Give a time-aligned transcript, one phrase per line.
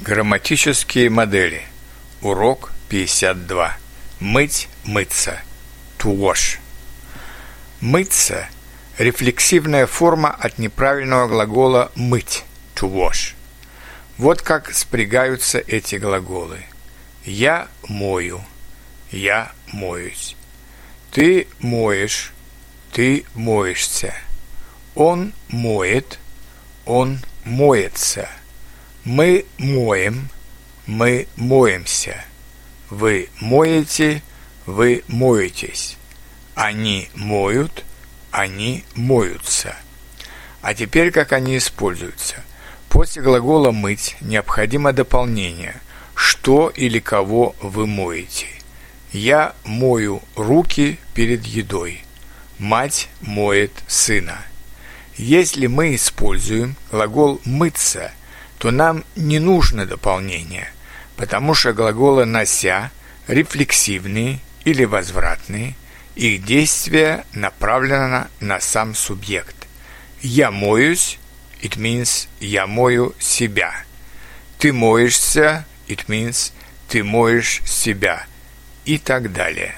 [0.00, 1.62] Грамматические модели.
[2.22, 3.76] Урок 52.
[4.20, 5.40] Мыть, мыться.
[5.98, 6.60] To wash.
[7.80, 8.48] Мыться–
[8.98, 12.44] рефлексивная форма от неправильного глагола «мыть»–
[12.76, 13.34] to wash.
[14.18, 16.60] Вот как спрягаются эти глаголы.
[17.24, 18.40] Я мою,
[19.10, 20.36] я моюсь.
[21.10, 22.32] Ты моешь,
[22.92, 24.14] ты моешься.
[24.94, 26.20] Он моет,
[26.86, 28.28] он моется–
[29.08, 30.28] мы моем,
[30.86, 32.26] мы моемся.
[32.90, 34.22] Вы моете,
[34.66, 35.96] вы моетесь.
[36.54, 37.84] Они моют,
[38.30, 39.74] они моются.
[40.60, 42.44] А теперь как они используются?
[42.90, 45.80] После глагола «мыть» необходимо дополнение
[46.14, 48.48] «что или кого вы моете».
[49.10, 52.04] Я мою руки перед едой.
[52.58, 54.42] Мать моет сына.
[55.16, 58.12] Если мы используем глагол «мыться»,
[58.58, 60.72] то нам не нужно дополнение,
[61.16, 62.90] потому что глаголы «нося»
[63.28, 65.74] рефлексивные или возвратные,
[66.16, 69.54] их действие направлено на сам субъект.
[70.20, 71.18] «Я моюсь»–
[71.62, 73.72] it means «я мою себя».
[74.58, 76.52] «Ты моешься»– it means
[76.88, 78.26] «ты моешь себя»
[78.84, 79.74] и так далее.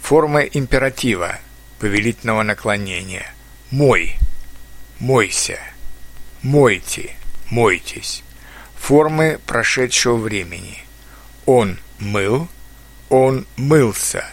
[0.00, 1.38] Форма императива
[1.80, 3.34] повелительного наклонения
[3.70, 4.16] «мой»,
[5.00, 5.58] «мойся»,
[6.42, 7.16] «мойте»,
[7.50, 8.22] мойтесь.
[8.76, 10.78] Формы прошедшего времени.
[11.46, 12.48] Он мыл,
[13.08, 14.24] он мылся.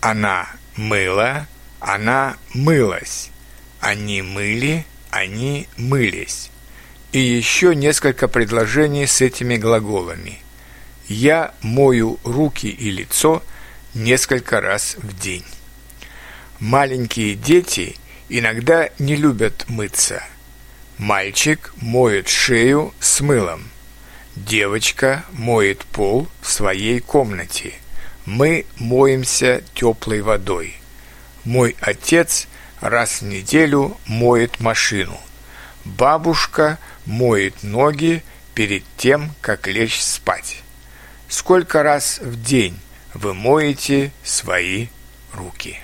[0.00, 1.46] Она мыла,
[1.80, 3.30] она мылась.
[3.80, 6.50] Они мыли, они мылись.
[7.12, 10.40] И еще несколько предложений с этими глаголами.
[11.06, 13.42] Я мою руки и лицо
[13.92, 15.44] несколько раз в день.
[16.60, 17.96] Маленькие дети
[18.30, 20.24] иногда не любят мыться–
[20.98, 23.68] Мальчик моет шею с мылом.
[24.36, 27.74] Девочка моет пол в своей комнате.
[28.26, 30.76] Мы моемся теплой водой.
[31.44, 32.46] Мой отец
[32.80, 35.20] раз в неделю моет машину.
[35.84, 38.22] Бабушка моет ноги
[38.54, 40.62] перед тем, как лечь спать.
[41.28, 42.78] Сколько раз в день
[43.14, 44.86] вы моете свои
[45.32, 45.80] руки?